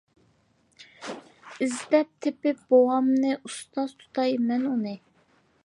ئىزدەپ 1.65 2.09
تېپىپ 2.25 2.65
بوۋامنى، 2.75 3.35
ئۇستاز 3.37 3.95
تۇتاي 4.01 4.35
مەن 4.49 4.69
ئۇنى. 4.71 4.99